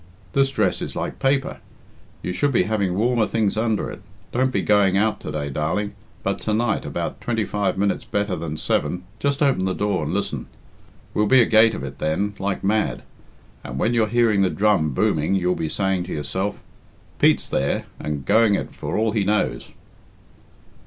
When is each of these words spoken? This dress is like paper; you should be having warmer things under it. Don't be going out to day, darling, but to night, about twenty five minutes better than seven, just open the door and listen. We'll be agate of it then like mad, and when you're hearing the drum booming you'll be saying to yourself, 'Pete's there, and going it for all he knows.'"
This 0.33 0.49
dress 0.49 0.81
is 0.81 0.95
like 0.95 1.19
paper; 1.19 1.59
you 2.23 2.33
should 2.33 2.51
be 2.51 2.63
having 2.63 2.95
warmer 2.97 3.27
things 3.27 3.55
under 3.55 3.91
it. 3.91 4.01
Don't 4.31 4.49
be 4.49 4.63
going 4.63 4.97
out 4.97 5.19
to 5.19 5.31
day, 5.31 5.51
darling, 5.51 5.93
but 6.23 6.39
to 6.39 6.55
night, 6.55 6.85
about 6.85 7.21
twenty 7.21 7.45
five 7.45 7.77
minutes 7.77 8.03
better 8.03 8.35
than 8.35 8.57
seven, 8.57 9.03
just 9.19 9.43
open 9.43 9.65
the 9.65 9.75
door 9.75 10.03
and 10.05 10.11
listen. 10.11 10.47
We'll 11.13 11.27
be 11.27 11.43
agate 11.43 11.75
of 11.75 11.83
it 11.83 11.99
then 11.99 12.33
like 12.39 12.63
mad, 12.63 13.03
and 13.63 13.77
when 13.77 13.93
you're 13.93 14.07
hearing 14.07 14.41
the 14.41 14.49
drum 14.49 14.89
booming 14.89 15.35
you'll 15.35 15.53
be 15.53 15.69
saying 15.69 16.05
to 16.05 16.11
yourself, 16.13 16.63
'Pete's 17.19 17.47
there, 17.47 17.85
and 17.99 18.25
going 18.25 18.55
it 18.55 18.73
for 18.73 18.97
all 18.97 19.11
he 19.11 19.23
knows.'" 19.23 19.71